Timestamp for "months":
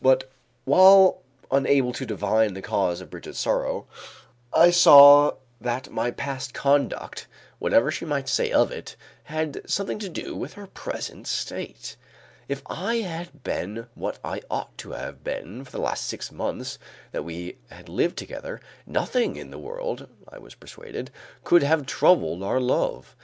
16.30-16.78